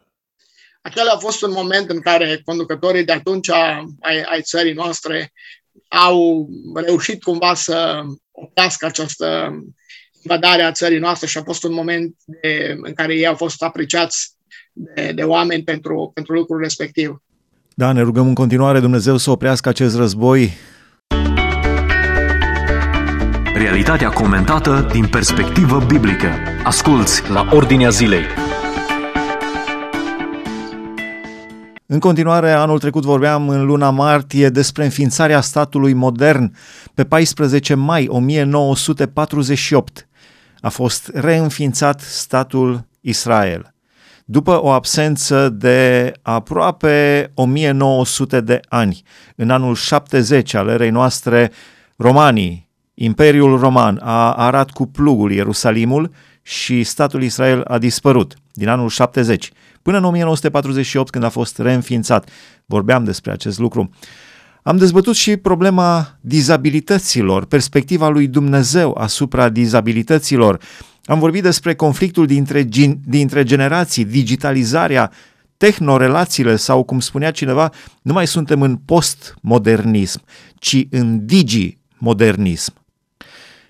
Acela 0.82 1.12
a 1.12 1.18
fost 1.18 1.42
un 1.42 1.50
moment 1.52 1.90
în 1.90 2.00
care 2.00 2.42
conducătorii 2.44 3.04
de 3.04 3.12
atunci 3.12 3.50
ai, 3.50 4.22
ai 4.22 4.42
țării 4.42 4.72
noastre 4.72 5.32
au 5.88 6.48
reușit 6.74 7.22
cumva 7.22 7.54
să 7.54 8.02
oprească 8.30 8.86
această 8.86 9.50
invadare 10.22 10.62
a 10.62 10.72
țării 10.72 10.98
noastre 10.98 11.26
și 11.26 11.38
a 11.38 11.42
fost 11.42 11.64
un 11.64 11.72
moment 11.72 12.14
de, 12.24 12.76
în 12.82 12.94
care 12.94 13.14
ei 13.14 13.26
au 13.26 13.34
fost 13.34 13.62
apreciați 13.62 14.36
de, 14.72 15.12
de 15.14 15.22
oameni 15.22 15.62
pentru, 15.62 16.10
pentru 16.14 16.32
lucrul 16.32 16.60
respectiv. 16.60 17.22
Da, 17.74 17.92
ne 17.92 18.02
rugăm 18.02 18.26
în 18.26 18.34
continuare 18.34 18.80
Dumnezeu 18.80 19.16
să 19.16 19.30
oprească 19.30 19.68
acest 19.68 19.96
război. 19.96 20.52
Realitatea 23.56 24.08
comentată 24.08 24.88
din 24.92 25.06
perspectivă 25.06 25.84
biblică. 25.86 26.28
Asculți 26.64 27.30
la 27.30 27.48
Ordinea 27.52 27.88
Zilei. 27.88 28.22
În 31.86 31.98
continuare, 31.98 32.50
anul 32.50 32.78
trecut 32.78 33.04
vorbeam 33.04 33.48
în 33.48 33.64
luna 33.64 33.90
martie 33.90 34.48
despre 34.48 34.84
înființarea 34.84 35.40
statului 35.40 35.92
modern. 35.92 36.54
Pe 36.94 37.04
14 37.04 37.74
mai 37.74 38.06
1948 38.08 40.08
a 40.60 40.68
fost 40.68 41.10
reînființat 41.14 42.00
statul 42.00 42.86
Israel. 43.00 43.74
După 44.24 44.62
o 44.62 44.70
absență 44.70 45.48
de 45.48 46.12
aproape 46.22 47.30
1900 47.34 48.40
de 48.40 48.60
ani, 48.68 49.02
în 49.36 49.50
anul 49.50 49.74
70 49.74 50.54
al 50.54 50.68
erei 50.68 50.90
noastre, 50.90 51.50
romanii, 51.96 52.64
Imperiul 52.94 53.58
Roman 53.58 54.00
a 54.02 54.32
arat 54.32 54.70
cu 54.70 54.86
plugul 54.86 55.32
Ierusalimul 55.32 56.10
și 56.42 56.82
statul 56.82 57.22
Israel 57.22 57.64
a 57.64 57.78
dispărut 57.78 58.34
din 58.52 58.68
anul 58.68 58.88
70 58.88 59.50
până 59.82 59.96
în 59.98 60.04
1948 60.04 61.10
când 61.10 61.24
a 61.24 61.28
fost 61.28 61.58
reînființat. 61.58 62.28
Vorbeam 62.66 63.04
despre 63.04 63.32
acest 63.32 63.58
lucru. 63.58 63.90
Am 64.62 64.76
dezbătut 64.76 65.14
și 65.14 65.36
problema 65.36 66.18
dizabilităților, 66.20 67.44
perspectiva 67.44 68.08
lui 68.08 68.26
Dumnezeu 68.26 68.94
asupra 68.98 69.48
dizabilităților. 69.48 70.60
Am 71.04 71.18
vorbit 71.18 71.42
despre 71.42 71.74
conflictul 71.74 72.26
dintre, 72.26 72.68
dintre 73.04 73.42
generații, 73.42 74.04
digitalizarea, 74.04 75.10
tehnorelațiile 75.56 76.56
sau, 76.56 76.82
cum 76.82 77.00
spunea 77.00 77.30
cineva, 77.30 77.72
nu 78.02 78.12
mai 78.12 78.26
suntem 78.26 78.62
în 78.62 78.76
postmodernism, 78.76 80.22
ci 80.58 80.86
în 80.90 81.26
digi-modernism. 81.26 82.83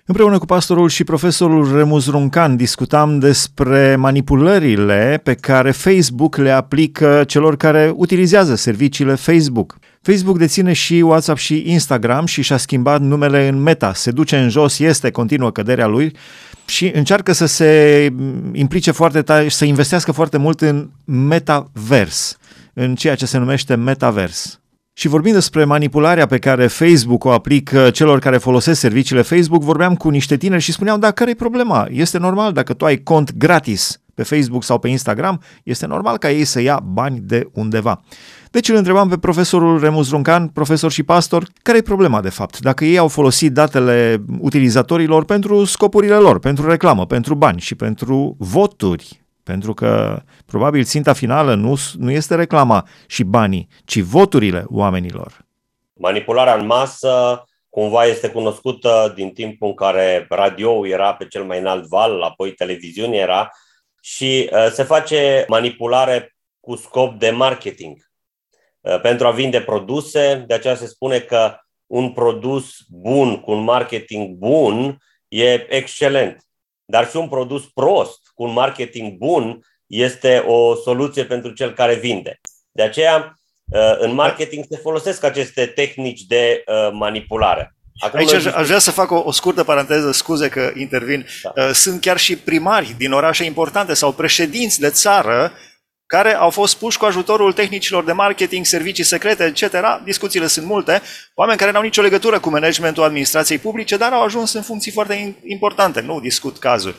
Împreună 0.07 0.37
cu 0.37 0.45
pastorul 0.45 0.89
și 0.89 1.03
profesorul 1.03 1.75
Remus 1.77 2.09
Runcan 2.09 2.55
discutam 2.55 3.19
despre 3.19 3.95
manipulările 3.95 5.19
pe 5.23 5.33
care 5.33 5.71
Facebook 5.71 6.35
le 6.35 6.51
aplică 6.51 7.23
celor 7.27 7.57
care 7.57 7.93
utilizează 7.95 8.55
serviciile 8.55 9.15
Facebook. 9.15 9.77
Facebook 10.01 10.37
deține 10.37 10.73
și 10.73 10.93
WhatsApp 10.93 11.37
și 11.37 11.63
Instagram 11.65 12.25
și 12.25 12.41
și-a 12.41 12.57
schimbat 12.57 13.01
numele 13.01 13.47
în 13.47 13.61
Meta. 13.61 13.93
Se 13.93 14.11
duce 14.11 14.37
în 14.37 14.49
jos, 14.49 14.79
este 14.79 15.11
continuă 15.11 15.51
căderea 15.51 15.87
lui 15.87 16.15
și 16.65 16.91
încearcă 16.93 17.31
să 17.31 17.45
se 17.45 18.13
implice 18.51 18.91
foarte 18.91 19.21
tare 19.21 19.47
și 19.47 19.55
să 19.55 19.65
investească 19.65 20.11
foarte 20.11 20.37
mult 20.37 20.61
în 20.61 20.89
metavers, 21.05 22.37
în 22.73 22.95
ceea 22.95 23.15
ce 23.15 23.25
se 23.25 23.37
numește 23.37 23.75
metavers. 23.75 24.59
Și 24.97 25.07
vorbind 25.07 25.35
despre 25.35 25.63
manipularea 25.63 26.25
pe 26.25 26.37
care 26.37 26.67
Facebook 26.67 27.23
o 27.23 27.31
aplică 27.31 27.89
celor 27.89 28.19
care 28.19 28.37
folosesc 28.37 28.79
serviciile 28.79 29.21
Facebook, 29.21 29.61
vorbeam 29.61 29.95
cu 29.95 30.09
niște 30.09 30.37
tineri 30.37 30.61
și 30.61 30.71
spuneam, 30.71 30.99
da, 30.99 31.11
care 31.11 31.29
e 31.29 31.35
problema? 31.35 31.87
Este 31.89 32.17
normal 32.17 32.53
dacă 32.53 32.73
tu 32.73 32.85
ai 32.85 32.97
cont 32.97 33.33
gratis 33.33 34.01
pe 34.13 34.23
Facebook 34.23 34.63
sau 34.63 34.79
pe 34.79 34.87
Instagram, 34.87 35.41
este 35.63 35.85
normal 35.85 36.17
ca 36.17 36.31
ei 36.31 36.43
să 36.43 36.61
ia 36.61 36.79
bani 36.83 37.19
de 37.19 37.49
undeva. 37.53 38.01
Deci 38.51 38.69
îl 38.69 38.75
întrebam 38.75 39.09
pe 39.09 39.17
profesorul 39.17 39.79
Remus 39.79 40.09
Runcan, 40.09 40.47
profesor 40.47 40.91
și 40.91 41.03
pastor, 41.03 41.47
care 41.61 41.77
e 41.77 41.81
problema 41.81 42.21
de 42.21 42.29
fapt? 42.29 42.59
Dacă 42.59 42.85
ei 42.85 42.97
au 42.97 43.07
folosit 43.07 43.53
datele 43.53 44.23
utilizatorilor 44.39 45.25
pentru 45.25 45.63
scopurile 45.63 46.15
lor, 46.15 46.39
pentru 46.39 46.69
reclamă, 46.69 47.05
pentru 47.05 47.35
bani 47.35 47.59
și 47.59 47.75
pentru 47.75 48.35
voturi, 48.39 49.24
pentru 49.45 49.73
că 49.73 50.21
probabil 50.45 50.83
ținta 50.83 51.13
finală 51.13 51.53
nu, 51.53 51.75
nu 51.97 52.11
este 52.11 52.35
reclama 52.35 52.87
și 53.07 53.23
banii, 53.23 53.67
ci 53.85 53.99
voturile 53.99 54.65
oamenilor. 54.67 55.45
Manipularea 55.93 56.55
în 56.55 56.65
masă 56.65 57.43
cumva 57.69 58.05
este 58.05 58.29
cunoscută 58.29 59.11
din 59.15 59.29
timpul 59.29 59.67
în 59.67 59.73
care 59.73 60.25
radio 60.29 60.87
era 60.87 61.13
pe 61.13 61.27
cel 61.27 61.43
mai 61.43 61.59
înalt 61.59 61.87
val, 61.87 62.21
apoi 62.21 62.51
televiziunea 62.51 63.19
era 63.19 63.49
și 64.01 64.49
uh, 64.51 64.67
se 64.71 64.83
face 64.83 65.45
manipulare 65.47 66.35
cu 66.59 66.75
scop 66.75 67.19
de 67.19 67.29
marketing. 67.29 67.97
Uh, 68.81 69.01
pentru 69.01 69.27
a 69.27 69.31
vinde 69.31 69.61
produse, 69.61 70.43
de 70.47 70.53
aceea 70.53 70.75
se 70.75 70.87
spune 70.87 71.19
că 71.19 71.57
un 71.87 72.11
produs 72.11 72.75
bun 72.89 73.39
cu 73.39 73.51
un 73.51 73.63
marketing 73.63 74.35
bun 74.35 74.97
e 75.27 75.75
excelent, 75.75 76.45
dar 76.85 77.09
și 77.09 77.17
un 77.17 77.27
produs 77.27 77.63
prost 77.73 78.19
cu 78.33 78.43
un 78.43 78.53
marketing 78.53 79.17
bun 79.17 79.59
este 79.87 80.37
o 80.37 80.75
soluție 80.75 81.25
pentru 81.25 81.51
cel 81.51 81.73
care 81.73 81.95
vinde. 81.95 82.39
De 82.71 82.83
aceea, 82.83 83.39
uh, 83.65 83.95
în 83.97 84.13
marketing 84.13 84.65
se 84.69 84.77
folosesc 84.77 85.23
aceste 85.23 85.65
tehnici 85.65 86.21
de 86.21 86.63
uh, 86.65 86.89
manipulare. 86.91 87.75
Acum 87.99 88.19
Aici 88.19 88.33
aș, 88.33 88.45
aș 88.45 88.65
vrea 88.65 88.79
să 88.79 88.91
fac 88.91 89.11
o, 89.11 89.21
o 89.25 89.31
scurtă 89.31 89.63
paranteză, 89.63 90.11
scuze 90.11 90.49
că 90.49 90.71
intervin. 90.75 91.25
Da. 91.43 91.53
Uh, 91.55 91.71
sunt 91.73 92.01
chiar 92.01 92.17
și 92.17 92.35
primari 92.35 92.95
din 92.97 93.11
orașe 93.11 93.43
importante 93.43 93.93
sau 93.93 94.11
președinți 94.11 94.79
de 94.79 94.89
țară 94.89 95.51
care 96.07 96.33
au 96.33 96.49
fost 96.49 96.77
puși 96.77 96.97
cu 96.97 97.05
ajutorul 97.05 97.53
tehnicilor 97.53 98.03
de 98.03 98.11
marketing, 98.11 98.65
servicii 98.65 99.03
secrete, 99.03 99.43
etc. 99.43 99.75
Discuțiile 100.03 100.47
sunt 100.47 100.65
multe. 100.65 101.01
Oameni 101.35 101.57
care 101.57 101.71
nu 101.71 101.77
au 101.77 101.83
nicio 101.83 102.01
legătură 102.01 102.39
cu 102.39 102.49
managementul 102.49 103.03
administrației 103.03 103.57
publice, 103.57 103.97
dar 103.97 104.13
au 104.13 104.23
ajuns 104.23 104.53
în 104.53 104.61
funcții 104.61 104.91
foarte 104.91 105.35
importante. 105.45 106.01
Nu 106.01 106.19
discut 106.19 106.57
cazuri. 106.57 106.95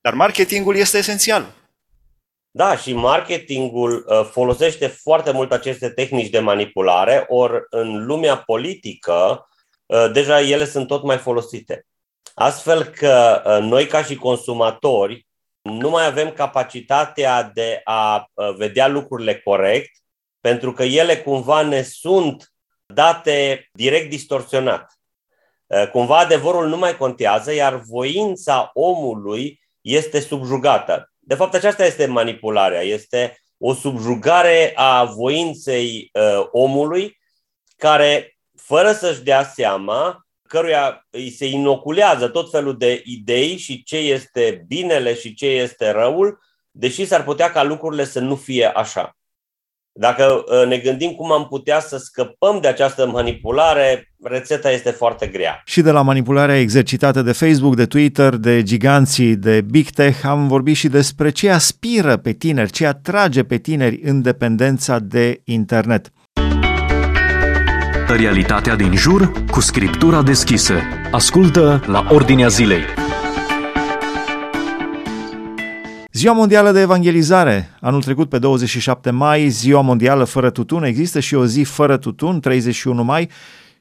Dar 0.00 0.14
marketingul 0.14 0.76
este 0.76 0.98
esențial. 0.98 1.54
Da, 2.54 2.76
și 2.76 2.92
marketingul 2.92 4.04
uh, 4.08 4.28
folosește 4.30 4.86
foarte 4.86 5.30
mult 5.30 5.52
aceste 5.52 5.88
tehnici 5.88 6.30
de 6.30 6.38
manipulare, 6.38 7.24
ori 7.28 7.52
în 7.70 8.06
lumea 8.06 8.36
politică 8.36 9.48
uh, 9.86 10.10
deja 10.12 10.40
ele 10.40 10.64
sunt 10.64 10.86
tot 10.86 11.02
mai 11.02 11.18
folosite. 11.18 11.86
Astfel 12.34 12.84
că 12.84 13.42
uh, 13.46 13.68
noi 13.68 13.86
ca 13.86 14.02
și 14.02 14.14
consumatori 14.14 15.26
nu 15.62 15.90
mai 15.90 16.06
avem 16.06 16.32
capacitatea 16.32 17.42
de 17.42 17.80
a 17.84 18.26
vedea 18.56 18.88
lucrurile 18.88 19.38
corect, 19.38 19.90
pentru 20.40 20.72
că 20.72 20.82
ele 20.82 21.16
cumva 21.16 21.62
ne 21.62 21.82
sunt 21.82 22.52
date 22.86 23.68
direct 23.72 24.10
distorsionat. 24.10 24.92
Cumva 25.92 26.18
adevărul 26.18 26.68
nu 26.68 26.76
mai 26.76 26.96
contează, 26.96 27.54
iar 27.54 27.74
voința 27.74 28.70
omului 28.74 29.60
este 29.80 30.20
subjugată. 30.20 31.12
De 31.18 31.34
fapt, 31.34 31.54
aceasta 31.54 31.84
este 31.84 32.06
manipularea, 32.06 32.80
este 32.80 33.36
o 33.58 33.74
subjugare 33.74 34.72
a 34.74 35.04
voinței 35.04 36.10
uh, 36.12 36.46
omului 36.50 37.18
care, 37.76 38.36
fără 38.56 38.92
să-și 38.92 39.22
dea 39.22 39.44
seama, 39.44 40.21
căruia 40.52 41.06
îi 41.10 41.30
se 41.30 41.46
inoculează 41.46 42.28
tot 42.28 42.50
felul 42.50 42.78
de 42.78 43.02
idei 43.04 43.56
și 43.56 43.82
ce 43.82 43.96
este 43.96 44.64
binele 44.68 45.14
și 45.14 45.34
ce 45.34 45.46
este 45.46 45.90
răul, 45.90 46.38
deși 46.70 47.06
s-ar 47.06 47.24
putea 47.24 47.50
ca 47.50 47.62
lucrurile 47.62 48.04
să 48.04 48.20
nu 48.20 48.36
fie 48.36 48.66
așa. 48.66 49.16
Dacă 49.92 50.44
ă, 50.48 50.64
ne 50.64 50.78
gândim 50.78 51.10
cum 51.10 51.32
am 51.32 51.46
putea 51.46 51.80
să 51.80 51.96
scăpăm 51.96 52.60
de 52.60 52.68
această 52.68 53.06
manipulare, 53.06 54.12
rețeta 54.22 54.70
este 54.70 54.90
foarte 54.90 55.26
grea. 55.26 55.62
Și 55.64 55.80
de 55.80 55.90
la 55.90 56.02
manipularea 56.02 56.58
exercitată 56.58 57.22
de 57.22 57.32
Facebook, 57.32 57.76
de 57.76 57.86
Twitter, 57.86 58.36
de 58.36 58.62
giganții 58.62 59.36
de 59.36 59.60
Big 59.60 59.88
Tech, 59.88 60.24
am 60.24 60.48
vorbit 60.48 60.76
și 60.76 60.88
despre 60.88 61.30
ce 61.30 61.50
aspiră 61.50 62.16
pe 62.16 62.32
tineri, 62.32 62.70
ce 62.70 62.86
atrage 62.86 63.44
pe 63.44 63.58
tineri 63.58 64.00
în 64.02 64.22
dependența 64.22 64.98
de 64.98 65.40
internet. 65.44 66.12
Realitatea 68.16 68.76
din 68.76 68.94
jur 68.96 69.32
cu 69.50 69.60
scriptura 69.60 70.22
deschisă. 70.22 70.74
Ascultă 71.10 71.82
la 71.86 72.06
Ordinea 72.10 72.48
Zilei. 72.48 72.80
Ziua 76.12 76.32
Mondială 76.32 76.70
de 76.70 76.80
Evangelizare. 76.80 77.76
Anul 77.80 78.02
trecut, 78.02 78.28
pe 78.28 78.38
27 78.38 79.10
mai, 79.10 79.48
Ziua 79.48 79.80
Mondială 79.80 80.24
fără 80.24 80.50
tutun. 80.50 80.82
Există 80.82 81.20
și 81.20 81.34
o 81.34 81.46
zi 81.46 81.62
fără 81.62 81.96
tutun, 81.96 82.40
31 82.40 83.02
mai, 83.02 83.30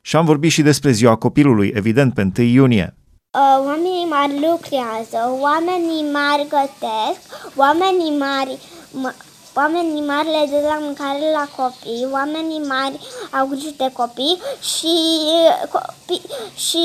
și 0.02 0.16
am 0.16 0.26
vorbit 0.26 0.52
și 0.52 0.62
despre 0.62 0.92
Ziua 0.92 1.16
Copilului, 1.16 1.72
evident, 1.76 2.14
pe 2.14 2.32
1 2.38 2.48
iunie. 2.48 2.96
Uh, 2.96 3.66
oamenii 3.66 4.08
mari 4.10 4.34
lucrează, 4.34 5.20
oamenii 5.42 6.12
mari 6.14 6.48
gătesc, 6.50 7.56
oamenii 7.56 8.18
mari 8.20 8.58
Oamenii 9.56 10.02
mari 10.02 10.28
le 10.28 10.46
dă 10.50 10.68
la 10.68 10.80
mâncare 10.82 11.32
la 11.32 11.48
copii, 11.58 12.08
oamenii 12.12 12.60
mari 12.68 13.00
au 13.32 13.48
grijă 13.48 13.70
de 13.78 13.90
copii 13.94 14.38
și, 14.74 14.94
copii, 15.72 16.22
și, 16.56 16.84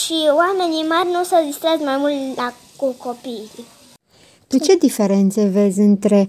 și 0.00 0.14
oamenii 0.36 0.84
mari 0.88 1.08
nu 1.12 1.22
se 1.24 1.44
distrează 1.44 1.84
mai 1.84 1.96
mult 1.96 2.36
la, 2.36 2.52
cu 2.76 2.94
copiii. 2.98 3.50
Tu 4.46 4.58
ce 4.58 4.76
diferențe 4.76 5.44
vezi 5.44 5.80
între 5.80 6.28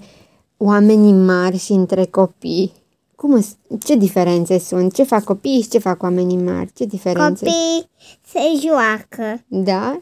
oamenii 0.57 1.13
mari 1.13 1.57
și 1.57 1.71
între 1.71 2.05
copii? 2.05 2.73
Cum, 3.15 3.45
ce 3.83 3.95
diferențe 3.95 4.59
sunt? 4.59 4.93
Ce 4.93 5.03
fac 5.03 5.23
copiii 5.23 5.61
și 5.61 5.69
ce 5.69 5.77
fac 5.77 6.03
oamenii 6.03 6.37
mari? 6.37 6.73
Ce 6.73 6.85
diferențe? 6.85 7.45
Copiii 7.45 7.89
se 8.27 8.67
joacă. 8.67 9.43
Da? 9.47 10.01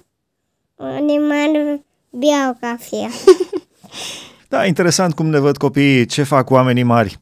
Oamenii 0.80 1.20
mari 1.20 1.82
beau 2.10 2.58
cafea. 2.60 3.10
da, 4.54 4.66
interesant 4.66 5.14
cum 5.14 5.30
ne 5.30 5.40
văd 5.40 5.58
copiii, 5.58 6.06
ce 6.06 6.24
fac 6.24 6.50
oamenii 6.50 6.84
mari. 6.84 7.18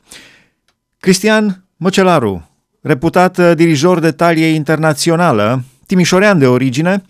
Cristian 1.00 1.66
Măcelaru, 1.78 2.50
reputat 2.82 3.56
dirijor 3.56 4.00
de 4.00 4.12
talie 4.12 4.46
internațională, 4.46 5.64
timișorean 5.86 6.40
de 6.40 6.48
origine, 6.48 7.04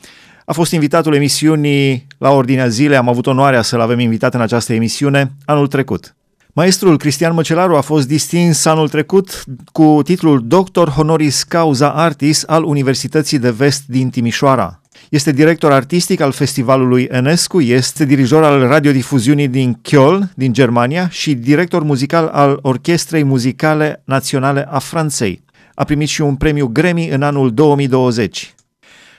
a 0.45 0.53
fost 0.53 0.71
invitatul 0.71 1.13
emisiunii 1.13 2.07
la 2.17 2.29
Ordinea 2.29 2.67
Zilei, 2.67 2.97
am 2.97 3.09
avut 3.09 3.27
onoarea 3.27 3.61
să-l 3.61 3.79
avem 3.81 3.99
invitat 3.99 4.33
în 4.33 4.41
această 4.41 4.73
emisiune 4.73 5.31
anul 5.45 5.67
trecut. 5.67 6.15
Maestrul 6.53 6.97
Cristian 6.97 7.33
Măcelaru 7.33 7.75
a 7.75 7.81
fost 7.81 8.07
distins 8.07 8.65
anul 8.65 8.89
trecut 8.89 9.43
cu 9.71 9.99
titlul 10.03 10.47
Doctor 10.47 10.89
Honoris 10.89 11.43
Causa 11.43 11.91
Artis 11.91 12.43
al 12.47 12.63
Universității 12.63 13.39
de 13.39 13.49
Vest 13.49 13.83
din 13.87 14.09
Timișoara. 14.09 14.80
Este 15.11 15.31
director 15.31 15.71
artistic 15.71 16.19
al 16.21 16.31
festivalului 16.31 17.07
Enescu, 17.11 17.61
este 17.61 18.05
dirijor 18.05 18.43
al 18.43 18.67
radiodifuziunii 18.67 19.47
din 19.47 19.81
Köln, 19.81 20.33
din 20.35 20.53
Germania, 20.53 21.09
și 21.09 21.33
director 21.33 21.83
muzical 21.83 22.27
al 22.27 22.59
Orchestrei 22.61 23.23
Muzicale 23.23 24.01
Naționale 24.05 24.67
a 24.69 24.79
Franței. 24.79 25.43
A 25.73 25.83
primit 25.83 26.07
și 26.07 26.21
un 26.21 26.35
premiu 26.35 26.67
Grammy 26.67 27.09
în 27.09 27.21
anul 27.21 27.53
2020. 27.53 28.53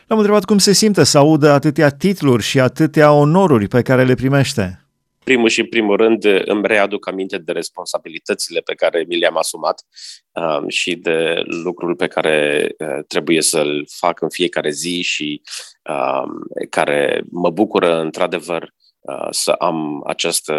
L-am 0.07 0.19
întrebat 0.19 0.45
cum 0.45 0.59
se 0.59 0.73
simte 0.73 1.05
să 1.05 1.19
audă 1.19 1.51
atâtea 1.51 1.89
titluri 1.89 2.43
și 2.43 2.61
atâtea 2.61 3.13
onoruri 3.13 3.69
pe 3.69 3.83
care 3.83 4.05
le 4.05 4.15
primește. 4.15 4.82
Primul 5.25 5.49
și 5.49 5.65
primul 5.65 5.97
rând 5.97 6.25
îmi 6.25 6.67
readuc 6.67 7.09
aminte 7.09 7.39
de 7.39 7.53
responsabilitățile 7.53 8.61
pe 8.61 8.75
care 8.75 9.05
mi 9.09 9.19
le-am 9.19 9.37
asumat 9.37 9.85
um, 10.33 10.69
și 10.69 10.97
de 10.97 11.43
lucrul 11.45 11.97
pe 11.97 12.07
care 12.07 12.69
uh, 12.79 13.05
trebuie 13.07 13.43
să-l 13.43 13.87
fac 13.89 14.21
în 14.21 14.29
fiecare 14.29 14.71
zi 14.71 15.03
și 15.03 15.43
um, 15.89 16.47
care 16.71 17.23
mă 17.31 17.51
bucură 17.51 18.01
într-adevăr 18.01 18.75
uh, 19.01 19.29
să 19.31 19.51
am 19.51 20.05
această 20.07 20.55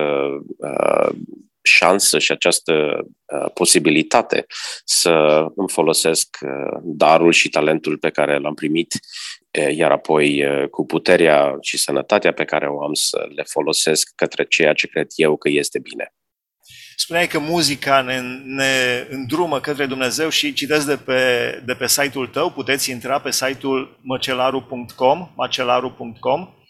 uh, 0.57 1.09
șansă 1.63 2.19
și 2.19 2.31
această 2.31 2.73
uh, 2.73 3.51
posibilitate 3.53 4.45
să 4.85 5.45
îmi 5.55 5.69
folosesc 5.69 6.37
uh, 6.41 6.79
darul 6.83 7.31
și 7.31 7.49
talentul 7.49 7.97
pe 7.97 8.09
care 8.09 8.37
l-am 8.37 8.53
primit, 8.53 8.93
uh, 9.59 9.75
iar 9.75 9.91
apoi 9.91 10.45
uh, 10.45 10.69
cu 10.69 10.85
puterea 10.85 11.57
și 11.61 11.77
sănătatea 11.77 12.33
pe 12.33 12.45
care 12.45 12.67
o 12.67 12.83
am 12.83 12.93
să 12.93 13.25
le 13.35 13.43
folosesc 13.43 14.11
către 14.15 14.45
ceea 14.45 14.73
ce 14.73 14.87
cred 14.87 15.07
eu 15.15 15.37
că 15.37 15.49
este 15.49 15.79
bine. 15.79 16.13
Spuneai 16.95 17.27
că 17.27 17.39
muzica 17.39 18.01
ne, 18.01 18.21
ne 18.45 19.07
îndrumă 19.09 19.59
către 19.59 19.85
Dumnezeu 19.85 20.29
și 20.29 20.53
citesc 20.53 20.85
de 20.85 20.97
pe, 20.97 21.61
de 21.65 21.73
pe 21.73 21.87
site-ul 21.87 22.27
tău, 22.27 22.51
puteți 22.51 22.91
intra 22.91 23.19
pe 23.19 23.31
site-ul 23.31 23.99
macelaru.com, 24.01 25.31
macelaru.com 25.35 26.62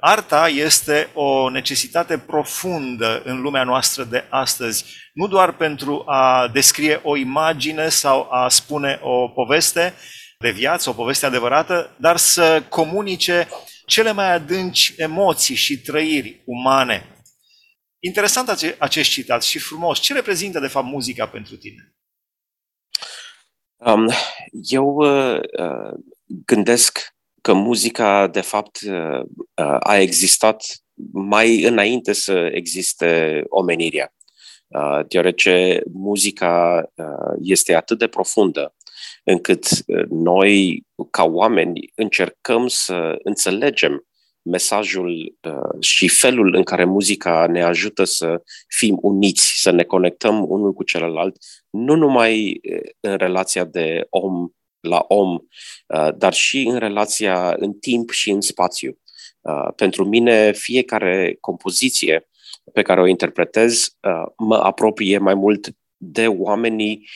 Arta 0.00 0.48
este 0.48 1.10
o 1.14 1.50
necesitate 1.50 2.18
profundă 2.18 3.22
în 3.24 3.40
lumea 3.40 3.64
noastră 3.64 4.04
de 4.04 4.24
astăzi, 4.28 4.84
nu 5.12 5.26
doar 5.26 5.56
pentru 5.56 6.02
a 6.06 6.48
descrie 6.52 7.00
o 7.02 7.16
imagine 7.16 7.88
sau 7.88 8.28
a 8.30 8.48
spune 8.48 8.98
o 9.02 9.28
poveste 9.28 9.94
de 10.38 10.50
viață, 10.50 10.90
o 10.90 10.92
poveste 10.92 11.26
adevărată, 11.26 11.96
dar 11.98 12.16
să 12.16 12.62
comunice 12.68 13.48
cele 13.86 14.12
mai 14.12 14.32
adânci 14.32 14.94
emoții 14.96 15.54
și 15.54 15.80
trăiri 15.80 16.42
umane. 16.44 17.06
Interesant 17.98 18.76
acest 18.78 19.10
citat 19.10 19.42
și 19.42 19.58
frumos. 19.58 19.98
Ce 19.98 20.12
reprezintă, 20.12 20.60
de 20.60 20.66
fapt, 20.66 20.86
muzica 20.86 21.26
pentru 21.26 21.56
tine? 21.56 21.92
Um, 23.76 24.08
eu 24.68 24.86
uh, 24.86 25.40
uh 25.58 25.92
gândesc 26.44 27.17
că 27.40 27.52
muzica, 27.52 28.26
de 28.26 28.40
fapt, 28.40 28.80
uh, 28.80 29.20
uh, 29.54 29.76
a 29.80 29.98
existat 29.98 30.64
mai 31.12 31.62
înainte 31.62 32.12
să 32.12 32.50
existe 32.52 33.42
omenirea, 33.48 34.14
uh, 34.66 35.00
deoarece 35.08 35.82
muzica 35.92 36.82
este 37.40 37.74
atât 37.74 37.98
de 37.98 38.06
profundă 38.06 38.74
încât 39.24 39.66
noi, 40.08 40.82
ca 41.10 41.24
oameni, 41.24 41.90
încercăm 41.94 42.66
să 42.66 43.18
înțelegem 43.22 44.06
mesajul 44.42 45.38
și 45.80 46.08
felul 46.08 46.54
în 46.54 46.62
care 46.62 46.84
muzica 46.84 47.46
ne 47.46 47.62
ajută 47.62 48.04
să 48.04 48.42
fim 48.68 48.98
uniți, 49.00 49.60
să 49.60 49.70
ne 49.70 49.82
conectăm 49.82 50.50
unul 50.50 50.72
cu 50.72 50.82
celălalt, 50.82 51.36
nu 51.70 51.94
numai 51.94 52.60
în 53.00 53.16
relația 53.16 53.64
de 53.64 54.06
om 54.10 54.48
la 54.80 55.04
om, 55.08 55.38
uh, 55.86 56.08
dar 56.16 56.32
și 56.32 56.66
în 56.66 56.78
relația 56.78 57.54
în 57.58 57.72
timp 57.72 58.10
și 58.10 58.30
în 58.30 58.40
spațiu. 58.40 58.98
Uh, 59.40 59.68
pentru 59.76 60.04
mine, 60.04 60.52
fiecare 60.52 61.36
compoziție 61.40 62.28
pe 62.72 62.82
care 62.82 63.00
o 63.00 63.06
interpretez 63.06 63.96
uh, 64.02 64.32
mă 64.36 64.56
apropie 64.56 65.18
mai 65.18 65.34
mult 65.34 65.68
de 65.96 66.26
oamenii 66.26 67.08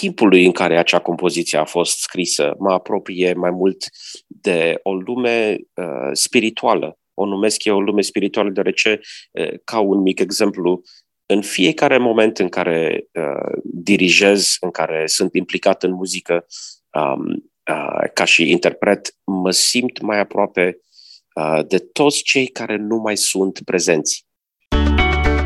timpului 0.00 0.44
în 0.44 0.52
care 0.52 0.78
acea 0.78 0.98
compoziție 0.98 1.58
a 1.58 1.64
fost 1.64 1.98
scrisă, 1.98 2.54
mă 2.58 2.72
apropie 2.72 3.32
mai 3.32 3.50
mult 3.50 3.84
de 4.26 4.80
o 4.82 4.94
lume 4.94 5.58
uh, 5.74 6.10
spirituală. 6.12 6.98
O 7.14 7.24
numesc 7.26 7.64
eu 7.64 7.76
o 7.76 7.80
lume 7.80 8.00
spirituală 8.00 8.50
deoarece, 8.50 9.00
uh, 9.32 9.52
ca 9.64 9.78
un 9.78 10.00
mic 10.00 10.18
exemplu, 10.18 10.82
în 11.26 11.42
fiecare 11.42 11.98
moment 11.98 12.38
în 12.38 12.48
care 12.48 13.08
uh, 13.12 13.60
dirigez, 13.62 14.56
în 14.60 14.70
care 14.70 15.06
sunt 15.06 15.34
implicat 15.34 15.82
în 15.82 15.92
muzică, 15.92 16.46
um, 16.94 17.24
uh, 17.70 18.10
ca 18.14 18.24
și 18.24 18.50
interpret, 18.50 19.14
mă 19.24 19.50
simt 19.50 20.00
mai 20.00 20.20
aproape 20.20 20.78
uh, 21.34 21.60
de 21.66 21.78
toți 21.78 22.22
cei 22.22 22.46
care 22.46 22.76
nu 22.76 22.96
mai 22.96 23.16
sunt 23.16 23.60
prezenți. 23.64 24.26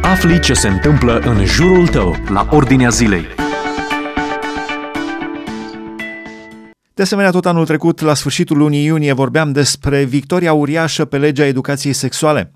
Afli 0.02 0.40
ce 0.40 0.52
se 0.52 0.68
întâmplă 0.68 1.18
în 1.18 1.44
jurul 1.44 1.88
tău, 1.88 2.14
la 2.28 2.48
Ordinea 2.50 2.88
Zilei. 2.88 3.26
De 6.94 7.04
asemenea, 7.04 7.30
tot 7.30 7.46
anul 7.46 7.66
trecut, 7.66 8.00
la 8.00 8.14
sfârșitul 8.14 8.56
lunii 8.56 8.84
iunie, 8.84 9.12
vorbeam 9.12 9.52
despre 9.52 10.04
victoria 10.04 10.52
uriașă 10.52 11.04
pe 11.04 11.18
legea 11.18 11.44
educației 11.44 11.92
sexuale. 11.92 12.52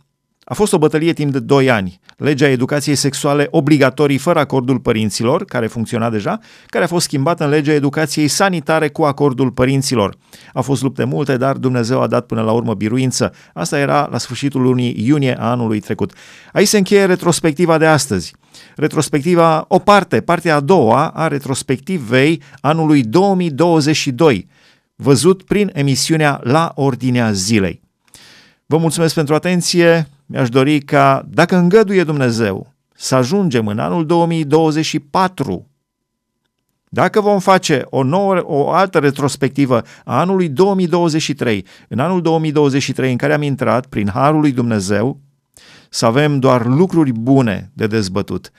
A 0.52 0.54
fost 0.54 0.72
o 0.72 0.78
bătălie 0.78 1.12
timp 1.12 1.32
de 1.32 1.38
2 1.38 1.70
ani. 1.70 2.00
Legea 2.16 2.48
educației 2.48 2.94
sexuale 2.94 3.46
obligatorii 3.50 4.18
fără 4.18 4.38
acordul 4.38 4.78
părinților, 4.78 5.44
care 5.44 5.66
funcționa 5.66 6.10
deja, 6.10 6.38
care 6.66 6.84
a 6.84 6.86
fost 6.86 7.04
schimbată 7.04 7.44
în 7.44 7.50
legea 7.50 7.72
educației 7.72 8.28
sanitare 8.28 8.88
cu 8.88 9.02
acordul 9.02 9.50
părinților. 9.50 10.16
A 10.52 10.60
fost 10.60 10.82
lupte 10.82 11.04
multe, 11.04 11.36
dar 11.36 11.56
Dumnezeu 11.56 12.00
a 12.00 12.06
dat 12.06 12.26
până 12.26 12.42
la 12.42 12.52
urmă 12.52 12.74
biruință. 12.74 13.32
Asta 13.54 13.78
era 13.78 14.08
la 14.10 14.18
sfârșitul 14.18 14.62
lunii 14.62 14.96
iunie 15.06 15.36
a 15.40 15.50
anului 15.50 15.80
trecut. 15.80 16.12
Aici 16.52 16.68
se 16.68 16.76
încheie 16.76 17.04
retrospectiva 17.04 17.78
de 17.78 17.86
astăzi. 17.86 18.34
Retrospectiva, 18.76 19.64
o 19.68 19.78
parte, 19.78 20.20
partea 20.20 20.54
a 20.54 20.60
doua 20.60 21.08
a 21.08 21.28
retrospectivei 21.28 22.42
anului 22.60 23.02
2022 23.02 24.48
văzut 24.96 25.42
prin 25.42 25.70
emisiunea 25.72 26.40
La 26.42 26.72
Ordinea 26.74 27.32
Zilei. 27.32 27.80
Vă 28.66 28.76
mulțumesc 28.76 29.14
pentru 29.14 29.34
atenție, 29.34 30.08
mi-aș 30.32 30.48
dori 30.48 30.80
ca, 30.80 31.26
dacă 31.28 31.56
îngăduie 31.56 32.04
Dumnezeu, 32.04 32.72
să 32.94 33.14
ajungem 33.14 33.66
în 33.66 33.78
anul 33.78 34.06
2024 34.06 35.66
dacă 36.94 37.20
vom 37.20 37.38
face 37.38 37.86
o, 37.90 38.02
nouă, 38.02 38.42
o 38.44 38.70
altă 38.70 38.98
retrospectivă 38.98 39.82
a 40.04 40.18
anului 40.18 40.48
2023, 40.48 41.66
în 41.88 41.98
anul 41.98 42.22
2023 42.22 43.10
în 43.10 43.16
care 43.16 43.32
am 43.32 43.42
intrat 43.42 43.86
prin 43.86 44.08
Harul 44.08 44.40
lui 44.40 44.52
Dumnezeu, 44.52 45.20
să 45.88 46.06
avem 46.06 46.38
doar 46.38 46.66
lucruri 46.66 47.12
bune 47.12 47.70
de 47.74 47.86
dezbătut. 47.86 48.50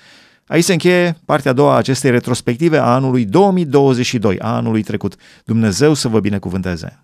Aici 0.48 0.64
se 0.64 0.72
încheie 0.72 1.18
partea 1.26 1.52
a 1.52 1.54
doua 1.54 1.74
a 1.74 1.78
acestei 1.78 2.12
retrospective 2.12 2.78
a 2.78 2.94
anului 2.94 3.26
2022, 3.26 4.40
a 4.40 4.56
anului 4.56 4.84
trecut. 4.84 5.16
Dumnezeu 5.46 5.94
să 5.94 6.08
vă 6.08 6.20
binecuvânteze! 6.20 7.04